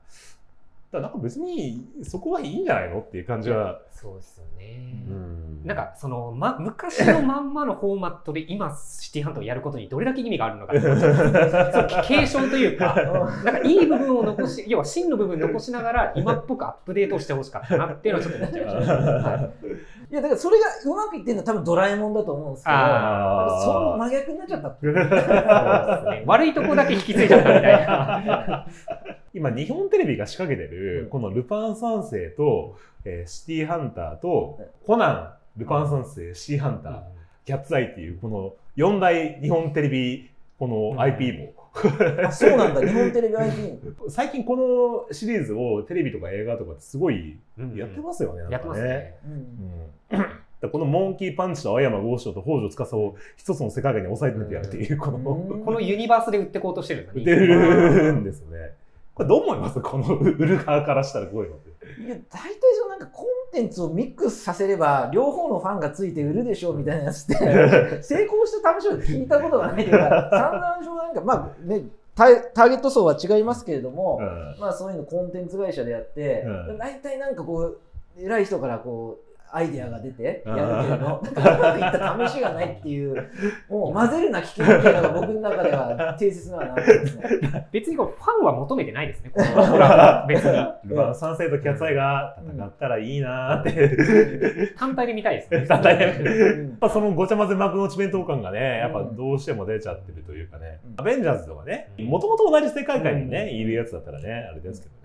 [0.99, 3.81] らなんか別にそこはいいんじゃないのっていう感じは。
[3.91, 5.05] そうですよね。
[5.09, 12.95] うんなんかその、ま、昔のまんまのフォーマットで 今シティハンターをやることにどれだけ意味があるのかって そう継承というか、
[13.45, 19.07] なんかいい部分を残し、要は真の部分残しながら今っぽくアップデートしてほしかったなっていうのはちょっと思っちゃいましたね。
[19.07, 19.51] はい
[20.11, 26.11] いやだからそれがうまくいってるのは多分ドラえもんだと思うんですけどあその真逆になっちゃった。
[26.11, 26.25] ね。
[26.27, 28.67] 悪いとこだけ引き継いじゃったみたいな。
[29.33, 35.13] 今、日本テレビが仕掛けてる、このルパン三世と、えーシティハンターと、コナ
[35.57, 37.03] ン、ルパン三世、シティハンター、
[37.45, 40.29] キャッツアイっていう、この4大日本テレビ、
[40.61, 40.97] こうん。
[40.97, 41.53] の IP も、
[42.25, 42.81] あそうなんだ。
[42.87, 44.57] 日本テレビ IP 最近こ
[45.09, 47.39] のシリーズをテレビとか映画とかってすごい
[47.75, 48.43] やってますよね。
[48.43, 49.15] なんかやってますね。
[50.13, 50.21] うん。
[50.71, 55.65] このモンキーパンチと青山剛昌と北条司を一つの世界観に抑えてやるっていう、この、うん。
[55.65, 58.73] このユニバースで売ってこうとしてるんです売ってるんですよね。
[59.15, 59.81] これどう思います？
[59.81, 61.51] この売る側からしたらこういう？
[61.51, 61.71] のって。
[62.03, 63.07] いや大体そのなんか
[63.51, 67.35] テンツをミックスさせれば両方のファンがついて売るでしょうみたいなやつって
[68.03, 69.99] 成功した試しを聞いたことがないか
[70.31, 71.85] 散々上なんかまあね
[72.15, 74.57] ターターゲット層は違いますけれども、うん。
[74.61, 76.79] まあそういうのコンテンツ会社でやって、うん。
[76.79, 77.79] 大体なんかこう
[78.19, 83.29] 偉い人からこうアイデアが出てうんやるけれど、なんかうまくいった試しがないっていう、
[83.69, 87.69] もう混ぜるな危険っていうのが僕の中では定説なのかなと思いますね。
[87.73, 89.31] 別にこうファンは求めてないですね。
[89.35, 89.47] この
[89.79, 90.91] は別に。
[90.91, 94.75] ルパン三世とキャッツアイが戦ったらいいなーって。
[94.77, 95.67] 単体で見たいですね。
[95.67, 105.00] 単体でうんやっぱそのごちゃ混ぜ幕の内弁当感がね、やっぱどうしても出ちゃってるというかね、うんアベンジャーズとかね、うんもともと同じ世界観にね、うんいるやつだったらね、あれですけどね。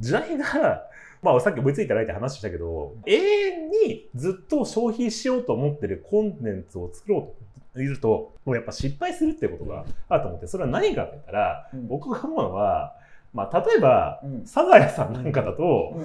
[0.00, 0.84] 時代が、
[1.22, 7.34] まあさっき追いついてないって話したけど、永遠にずっと消費しようと思ってるコンテンツを作ろ
[7.74, 11.88] うといると、もうやっぱ失敗するってことがあると思って、それは何かって言ったら、うん。
[11.88, 12.94] 僕が思うのは、
[13.32, 14.46] まあ例えば、うん。
[14.46, 16.04] サザエさんなんかだと、うん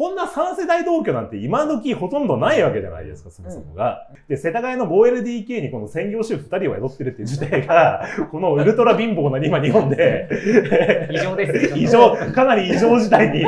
[0.00, 4.08] こんな3世代同居なんて今時ほとんどないわけじゃないですか、そもそもが。
[4.28, 10.26] で、世田谷の 5LDK にこの専業主婦2人を宿ってるっていう時代が、このウルトラ貧乏な今日本で、
[11.12, 11.78] 異常ですね。
[11.78, 13.44] 異常、かなり異常事態に。
[13.44, 13.46] す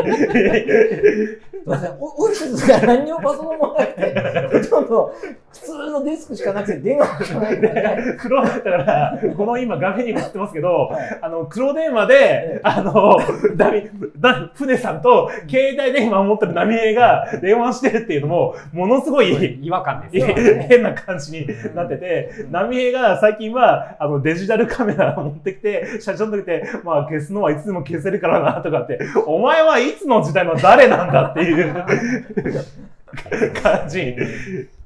[1.55, 5.15] いません、おオフィスが何にもパソコンもなくて、ほとんど
[5.53, 8.17] 普通のデスクしかなくて、電話しかない。
[8.19, 13.17] 黒だから、この今画面に映ってますけど、はいあの、黒電話で、あの、
[13.57, 13.88] ダミ、
[14.19, 20.35] だ船さんと携帯電話を持ってる波江が電話してるっていうのも、ものすごい、違和感ですいよ。
[20.69, 31.75] 変な感じになってて、波江が最近はあのデジタルカメラを持ってきて、社長の時て、まあ消すのはいつでも消せるからなとかって、お前はいつの時代の誰なんだっていう
[33.63, 34.17] 感じに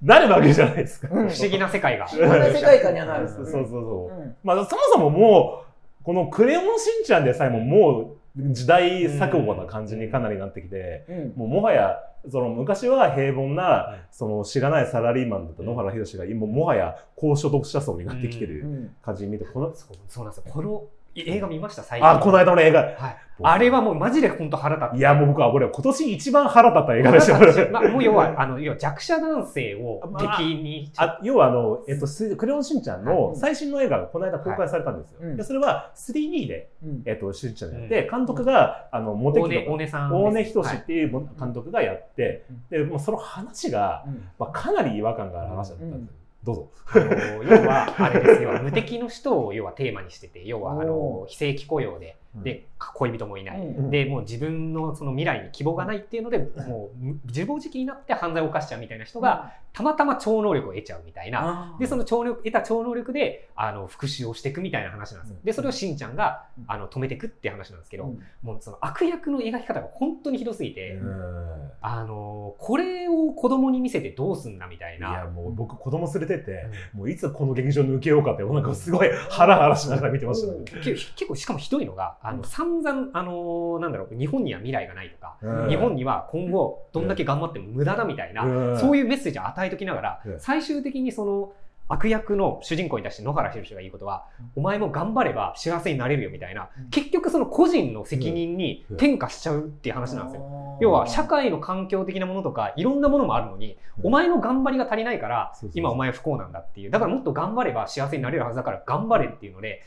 [0.03, 1.09] なるわけじゃないですか。
[1.11, 2.07] うん不思議な世界が。
[2.07, 3.29] 不思議な世界観にはなる。
[3.29, 4.21] そうそうそう。
[4.21, 11.33] うんまあそもそももう、このクレヨンしんちゃんでさえももう時代錯誤な感じにかなりなってきて、うん。
[11.37, 18.96] もうもはや、その昔は平凡な、そのしがないサラリーマンだった野原宏が今もはや高所得者層になってきてうるん。
[19.03, 20.53] 感じに見て、この、そうそうなんですよ。
[20.53, 20.85] この
[21.16, 22.09] 映画見ました、最近。
[22.09, 22.81] あ、この間の映画。
[22.81, 23.16] はい。
[23.42, 24.96] あれはもうマジで本当腹立って。
[24.96, 27.70] いや、もう僕はこれ今年一番腹立った映画でした。
[27.70, 35.37] まあ、もう要は、あの、要は弱者男性を敵に、あ要はあの、えっと、すクレヨンしんちゃんのはい最新の映画がこの間公開されたんですよ。
[35.37, 40.12] でそれは 3D で、うんえっと、しんちゃんやって、監督が、あの、モテキ大根、さん。
[40.12, 46.25] 大根仁はいっていう監督がやって、で、もうその話が、うんまあ、かなり違和感がある話だったんですよ。
[46.44, 46.70] どうぞ。
[46.94, 53.61] あの要は、あれですよ、無敵の人を要はテーマにしてて、要は、あのお、非正規雇用で、で、恋人もいない。
[53.61, 53.90] うん。
[53.90, 61.77] で、もう自分のその未来に希望がないっていうので、もう自暴自棄になって犯罪を犯しちゃうみたいな人が、たまたま超能力を得ちゃうみたいな。
[61.79, 65.37] で、その超能力、得た超能力で、あの、復讐をしていくみたいな話なんですよ。
[65.44, 68.22] で、それをしんちゃんが、あの、止めていくっていう話なんですけど、うん。
[68.42, 71.70] もうその悪役の描き方が本当にひどすぎて、うん。
[71.83, 75.25] あの、これを子供に見せてどうすんだみたいいや、な。
[75.27, 80.53] もう僕子供連れてって、もういつこの劇場抜けようかって、なんかすごいハラハラしながら見てました。
[80.55, 80.64] ね。
[80.83, 85.68] け結構しかもひどいのが、あの、散々、あの、なんだろう、日本には未来がないとか、うん。
[85.68, 88.78] 日本には今後どんだけ頑張っても無駄だみたいな、うん。
[88.78, 90.40] そういうメッセージを与えときながら、うん。
[90.40, 91.52] 最終的にその
[91.88, 94.25] 悪役の主人公に対して野原宏が言うことは、
[94.57, 96.90] お前も頑張れば幸せになれるよみたいな、うん。
[96.90, 100.79] 結局その個人の責任にうん転嫁しちゃうっていう話なんですよ。
[100.81, 104.07] 要は社会の環境的なものとかいろんなものもあるのに、うん。
[104.07, 106.90] お前の頑張りが足りないから今お前不幸なんだっていう。
[106.90, 109.85] だからもっと頑張れば幸せになれるはずだから頑張れっていうので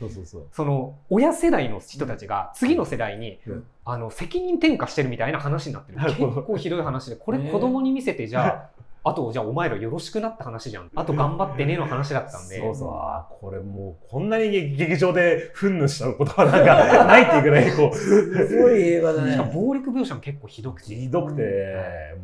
[0.52, 3.64] その親世代の人たちが次の世代に、うん。
[3.84, 5.98] あの責任転嫁してるみたいな話になってる。
[5.98, 8.70] 結構ひどい話でこれね子供に見せてじゃあ
[9.02, 10.90] あとじゃあお前らよろしくなって話じゃん。
[10.94, 12.58] あと頑張ってねの話だったんで。
[12.58, 19.54] そうそう、これもうこんなに劇場で憤怒したことはなんかないっていうぐらいこう、すごい映画だしかもね。
[19.54, 20.94] 暴力描写も結構ひどくて。
[20.94, 21.76] ひどくて、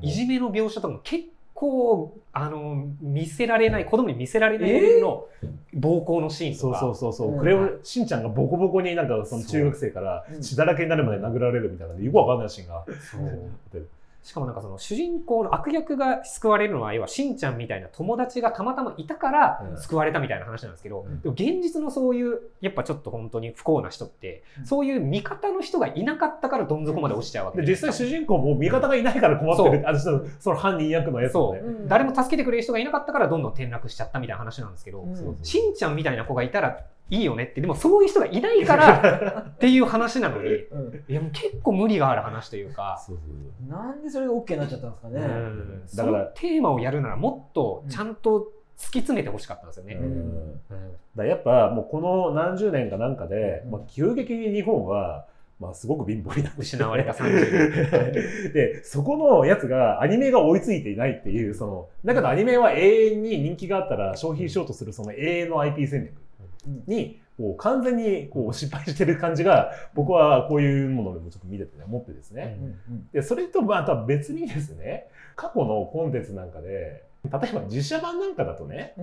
[0.02, 5.26] いじめの描写とかも結構あの見せられない子供に見せられないレベルの
[5.72, 7.36] 暴行のシーンそうとか、そうそうそう、う。
[7.36, 7.38] ん。
[7.38, 12.84] クレヨンしんちゃんがボコボコになんかその中学生から血だらけになるまで殴られるみたいなよくわかんないシーンが。
[13.00, 13.88] そう
[14.26, 19.80] しかもなんかその主人公の悪役が救われるのは要はしんちゃんみたいな友達がたまたまいたからうん。
[19.80, 21.20] 救われたみたいな話なんですけど、うん。
[21.20, 24.66] でも現実のそういうやっぱちょっと本当に不幸な人って、うん。
[24.66, 31.60] そういう味方の人がいなかったからどん底まで落ちちゃうわけで実際主人公も味方がいないから困ってるあのそのその犯人役のやつもね。
[31.86, 35.06] 誰も助けてくれる人がいなかったからどんどん転落しちゃったみたいな話なんですけど、
[35.44, 37.60] しんちゃんみたいな子がいたらいいよねって。
[37.60, 41.04] でもそういう人がいないから っていう話なのにうん。
[41.08, 43.00] いやもう結構無理がある話というか。
[43.04, 43.22] そうそ
[43.68, 45.20] うなんでそれが OK になっちゃったんですかね。
[45.20, 45.86] うん。
[45.94, 49.94] だからテーマをやるならもっとちゃんと突き詰めてほしかったんですよね。
[49.94, 50.12] そううん。
[50.12, 50.60] うん。
[50.62, 53.70] だからやっぱもうこの何十年かなんかで、うん。
[53.70, 55.26] まあ、急激に日本は
[55.58, 66.12] まあすごく貧乏になって失われた30 で、そこのやつがアニメが追いついていないっていう、その、だけどアニメは永遠に人気があったら消費しようとするその永遠の IP 戦略
[66.86, 72.58] に、こう完全にこう失敗してる感じが、僕はこういうものでもちょっと見ててね、思ってですね。
[73.12, 78.94] で、それとまた別にですね、過去のコンテンツなんかで、例えば実写版なんかだとね、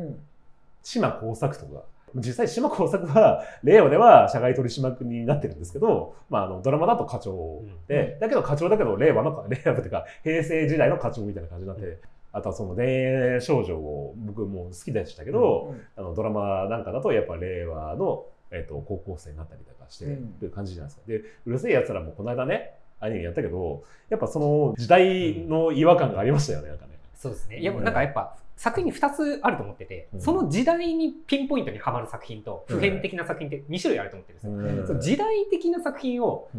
[0.82, 1.84] 島工作とか、
[2.15, 11.99] 実際島工作は令和では社外取締役になってるんですけど、まあ、あのドラマだと課長で、だけど課長だけど令和の令和というか平成時代の課長みたいな感じになって、
[12.34, 20.06] あとはその恋愛少女を僕も好きでしたけど、あのドラマなんかだとやっぱ令和の、えっと高校生になったりとかして
[20.41, 21.08] る感じじゃないですか。
[21.08, 26.93] でうるせえやつらもこの間ねアニメやったけどやっぱその時代の違和感がありましたよねなんかね。
[27.24, 27.60] そうですね。
[27.60, 34.80] いや、なんかやっぱ、作品に2つあると思ってて、うんその時代にピンポイントにはまる作品と、普遍的な作品って2種類あると思ってるんですよ。
[34.82, 36.50] うんその時代的な作品を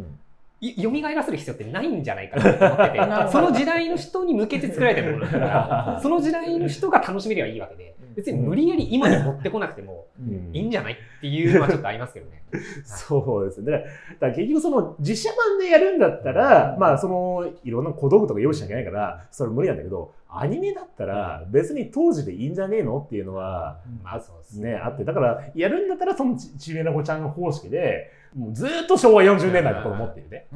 [0.65, 3.05] うんい蘇らせる必要ってないんじゃないかなと思ってて。
[3.31, 10.51] その時代の人に向けて作られてるものだから、 その時代の人が楽しめればいいわけで、別に無理やり今に持ってこなくてもうん。
[10.55, 12.43] いいんじゃないっていうのはちょっとありますけどね。
[12.85, 13.73] そうですね。
[13.73, 13.87] だか
[14.21, 30.49] ら結局その実写版でやるんだったら、まあそのいろんな小道具とか用意しなきゃいけないから、それ無理なんだけど、アニメだったら別に当時でいいんじゃねえのっていうのは、まあそうですね、あって、だからやるんだったらそのちちびなこちゃん方式で、もうずーっと昭和40年代の子供っていうね。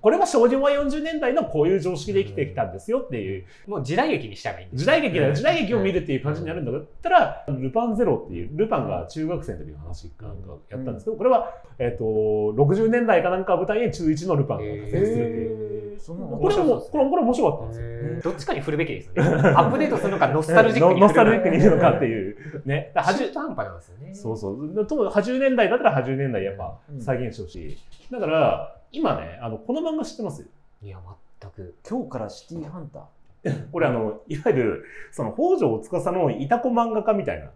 [0.00, 15.66] これは昭和40年代のこういう常識で生きてきたんですよっていう、もう時代劇にしちゃえばいいんです時代劇だよ時代劇を見るっていう感じになるんだったら、ルパンゼロっていう、ルパンが中学生の時の話かなんかやったんですけど、これは、えっ、と、60年代かなんかを舞台に中1のルパンが活躍するっていう。
[16.06, 17.96] これも、これこれ面白かったんですよ。
[18.22, 19.50] どっちかに振るべきですよね。
[19.56, 22.08] アップデートするのか、ノスタルジックにノスタルジックにいるのかってう。
[22.08, 22.36] いう。
[22.64, 22.92] ね。
[22.94, 24.14] 中80途半端なんですよね。
[24.14, 24.86] そうそう。
[24.86, 27.78] と80年代だったら80年代やっぱうん再現してほしい。
[28.12, 30.46] だから、今ね、あの、この漫画知ってます？
[30.82, 30.98] いや、
[31.40, 31.74] 全く。
[31.88, 33.02] 今日からシティーハンター。
[33.70, 37.50] これあの、いわゆる、その、北条司のいたこ漫画家みたいな。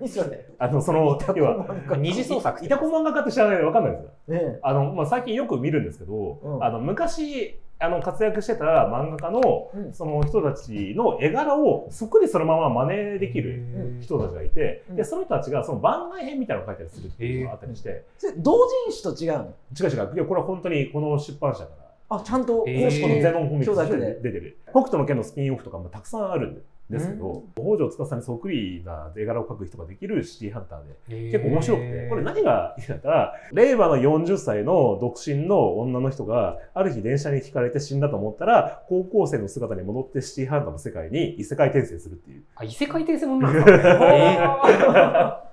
[0.00, 0.46] 何それ？
[0.58, 1.66] あの、その、要は、
[1.98, 4.10] 二次創作いたこ漫画家って知らないでわかんないですよ。
[4.28, 9.92] ねあの、まあ、最近よく見るんですけど、うんあの、昔、あの、活躍してた漫画家の、うん。
[9.92, 14.96] その人たちの絵柄をそっくりそのまま真似できる人たちがいて、うん。
[14.96, 18.04] で、その人たちがその番外編みたいなのを書いたりするっていうのがあったりして、
[18.38, 21.70] 同人誌と違うの違う違う、いや、これは本当にこの出版社か
[22.08, 24.58] ら、あ、ちゃんとえー公のゼノンコミックスで出てる。
[24.70, 26.60] 北斗の拳のスピンオフとかもたくさんあるんで
[27.00, 42.42] すけど、北条司にそっくりな絵柄を描く人ができるシティハンターで、結構面白くて、これ何がいいかったら、令和の40歳の独身の女の人が、ある日電車にひかれて死んだと思ったら、高校生の姿に戻ってシティハンターの世界に異世界転生するっていう。
[42.56, 45.52] あ、異世界転生ものなんですか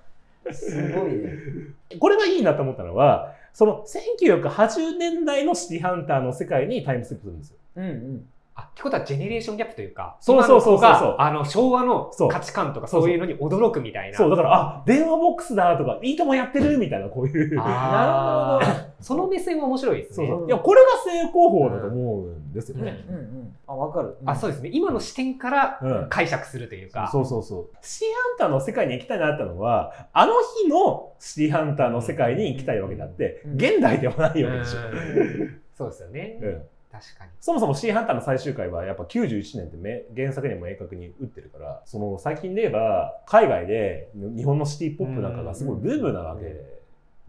[0.52, 1.38] すごいね。
[2.00, 7.58] これがいいなと思ったのは、その1980年代のシティハンターの世界にタイムスリップするんですよ。
[7.78, 8.26] うんうん。
[8.60, 14.18] あ、ってことはジェネレーションギャップというか、そうそうそうそうあの、昭和のそう価値観とかそういうのに驚くみたいな。
[14.18, 17.60] そう、だから、あ、電話ボックスだとか、いいともやってるみたいな、こういう。
[17.60, 20.28] あー その目線は面白いですね。
[20.28, 20.48] そうそう。
[20.48, 23.06] いや、これが正攻法だと思うんですよね。
[23.08, 23.56] うんうん。
[23.66, 24.18] あ、わかる。
[24.26, 24.70] あ、そうですね。
[24.74, 27.08] 今の視点からうん解釈するというか。
[27.10, 27.68] そうそうそう。
[27.82, 34.80] シティハンターの世界に行きたいなってのは、あの日のシティハンターの世界に行きたいわけであって、うん現代ではないわけでしょ。
[34.80, 34.92] う
[35.46, 36.40] んそうですよね。
[36.42, 37.32] うん確かに。
[37.40, 46.80] そもそもシティハンターの最終回はやっぱ91年ってめ原作にも明確に打ってるから、その最近で言えば海外で日本のシティポップなんかがすごいブームなわけ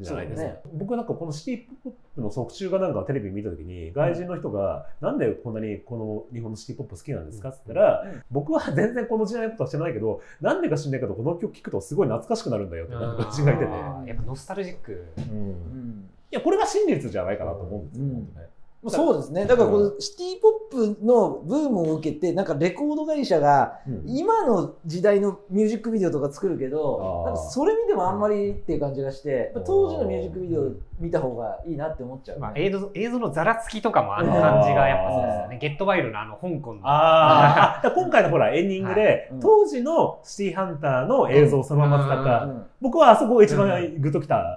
[0.00, 0.48] じゃないですか。
[0.48, 0.60] ね。
[0.72, 7.50] 僕なんかこのシティポップの特集がなんかテレビ見た時に外人の人がなんでこんなにこの日本のシティポップ好きなんですか？
[7.50, 13.70] って言ったら、うん僕は全然この時代のことは知らないけど、なんでか知んないけどこの曲聴くとすごい懐かしくなるんだよってなんか外人がいてて。
[13.70, 15.04] やっぱノスタルジック。
[15.18, 15.24] うん。
[15.24, 16.10] うん。
[16.32, 18.12] いや、これが真実じゃないかなと思うんですよ、うん。
[18.12, 18.48] ね
[18.88, 19.44] そうですね。
[19.44, 20.48] だからこのシティポ
[20.92, 24.04] ップのブームを受けて、なんかレコード会社がうん。
[24.06, 32.40] 今の時代のミュージックビデオとか作るけど、なんかそれ見てもあんまりっていう感じがして、当時のミュージックビデオ見た方がいいなって思っちゃう、ね。
[32.42, 35.58] まあ、映像映像のざらつきとかもあの感じがやっぱそうですよね。
[35.58, 36.80] ゲットワイルのあの香港の。
[36.84, 44.56] ああ、 今回のほらエンディングで、はいうん当時のシティハンターの映像をそのまま使った、うん僕はあそこが一番グッときた。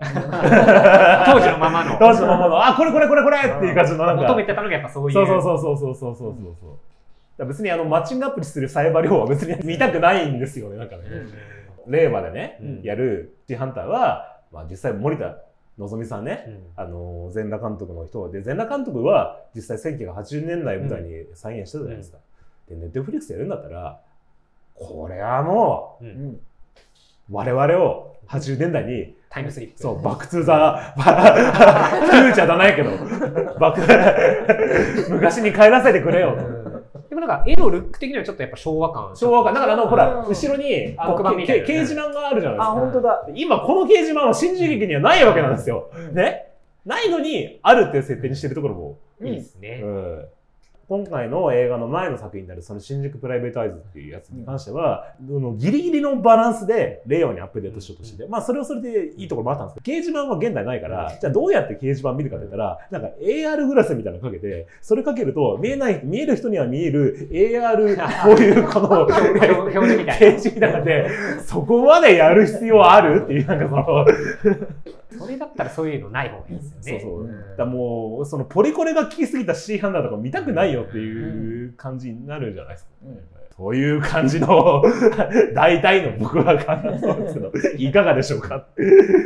[1.26, 1.98] 当時のままの。
[2.00, 4.24] 当時のままの、あ、これこれこれこれっていう感じのなんか。
[4.24, 5.14] 求めてたのがやっぱそういう。
[5.14, 6.36] そうそうそうそうそうそうそう
[7.38, 7.46] そう。
[7.46, 11.04] 別にあのマッチングアプリするサイバー量は別に見たくないんですよね、なんかね。
[11.88, 15.36] 令和でね、うんやるシティハンターは、まあ実際森田
[15.78, 16.64] 望さんね、うん。
[16.76, 22.18] あの全裸監督の人で全裸監督は実際1980年代舞台に再現してたじゃないですか、
[22.70, 24.00] でネットフリックスやるんだったら
[24.76, 26.12] これはもううん。
[26.12, 26.30] ん。
[26.34, 26.40] う
[27.30, 29.80] 我々を80年代に、タイムスリップ。
[29.80, 32.92] そう、バックトゥーザ、フューチャーじゃないけど、
[33.60, 36.38] バック、 昔に帰らせてくれよ。
[37.14, 39.16] でもなんか絵のルック的にはちょっとやっぱ昭和感。
[39.16, 39.54] 昭和感。
[39.54, 42.80] だからあの、ほら、うん後ろに、あの黒板みたいなけ掲示板があるじゃないですあ、か。
[42.80, 43.28] 本当だ。
[43.36, 45.92] 今この掲示板は新宿駅にはないわけなんですよ。
[46.12, 46.48] ね？
[46.86, 49.82] ないのに、あるっていう設定にしてるところも、いいですね。
[49.84, 50.26] うん
[50.90, 71.08] 今回の映画の前の作品であるその新宿プライベートアイズっていうやつに関しては、あのギリギリのバランスで令和にアップデートしようとしてて、まあそれはそれでいいところもあったんですけど、掲示板は現代ないから、じゃあどうやって掲示板見るかって言ったら、なんか AR グラスみたいなのかけて、それかけると見えない、見える人には見える AR、こういうこの 表みたい掲示みたいな ので、
[71.46, 74.06] そこまでやる必要あるっていう、なんかその、な。
[75.20, 77.00] それだったらそういうのない方がいいですよね。
[77.02, 82.92] そうそううんだもう、そのポリコレが効きすぎた C ハンダーとか見たくないよっていう感じになるじゃないですか。
[83.06, 83.20] うん
[83.56, 84.82] そういう感じの
[85.54, 88.66] 大体の僕は感想ですけど、 いかがでしょうか？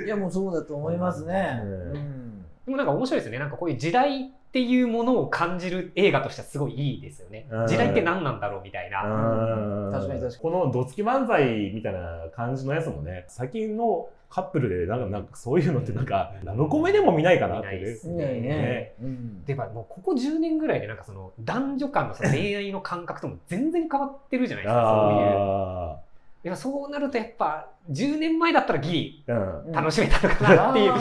[0.05, 1.61] いや、もうそうだと思いますね。
[1.63, 2.17] うんうん
[2.65, 3.39] でもなんか面白いですよね。
[3.39, 7.67] なんかこういう時代っていうものを感じる映画としてはすごいいいですよねうん。
[7.67, 9.03] 時代って何なんだろうみたいな。
[9.05, 18.41] うん確かに確かにこのどつき漫才みたいな感じのやつもね、最近のカップルでなんかなんかそういうのってなんか、ラブコメでも見ないかなってね見ないね。
[18.41, 25.09] ねうんで、まあもうここ10年ぐらいでなんかその男女間のその恋愛の感覚とも全然変わってるじゃないですか。
[25.09, 26.07] そういう。
[26.47, 29.33] やそうなるとやっぱ10年前だったらギリあ。
[29.65, 29.71] うん。
[29.71, 30.93] 楽しめたのかなっていう。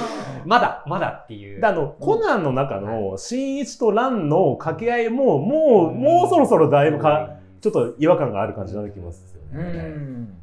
[0.44, 1.60] まだ、まだっていう。
[1.60, 9.62] であの、コナンの中の新一と蘭の掛け合いも、もう、もうそろそろだいぶか、ちょっと違和感がある感じになってきますようね。
[9.62, 10.42] ん。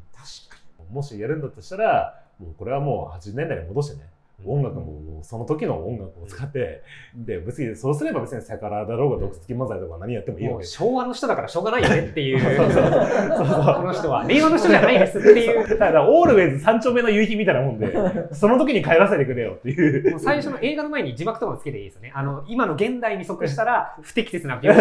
[0.90, 4.08] もしやるんだとしたら、もうこれはもう80年代に戻してね、
[4.46, 6.82] 音楽もその時の音楽を使って、
[7.14, 10.66] で、別にそうすれば別にセカラだろうが、毒付き漫才とか何やってもいいもうわけ。
[10.66, 12.40] 昭和の人だからしょうがないよねっていう。
[12.40, 15.68] そうそうこの人は令和の人じゃないですっていう。
[15.68, 17.96] だから、オールウェイズ三丁目の夕日みたいなもんで、
[18.32, 20.18] その時に帰らせてくれよっていう。
[20.18, 22.12] 最初の映画の前に字幕とかもつけていいですよね。
[22.14, 24.74] あの、今の現代に即したら不適切な発言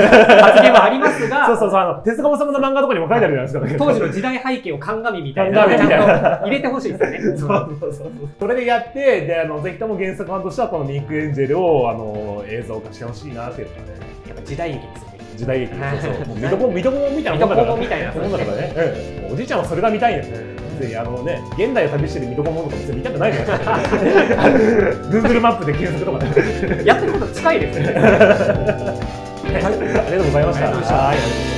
[0.74, 3.86] はありますが、そうそうそう、あの、手塚治虫の漫画とかにも書いてあるじゃないですか。
[3.86, 7.20] 当時の時代背景を鑑みみたいな入れてほしいですよね。
[7.38, 8.09] そうそうそうそう
[8.39, 13.87] それでやって、で、あの、ぜひとも原作ファンとしては、このミック・エンジェルを、あの、映像化してほしいなっていうのがね、
[14.27, 15.19] やっぱ時代劇ですよね。
[15.35, 15.73] 時代劇。
[15.73, 16.27] そうそう。
[16.27, 16.49] もう水
[16.83, 17.75] 戸黄門みたいなもんだから。
[17.77, 19.29] みたいなもんだからね。
[19.31, 20.33] おじいちゃんはそれが見たいんだよ。
[20.79, 23.37] 別にあのね、現代を旅してる水戸黄門とか別に見たくないか。
[25.09, 26.83] Google マップで検索とかね。
[26.85, 27.93] やってること近いですよね。
[29.53, 31.52] はいありがとうございました。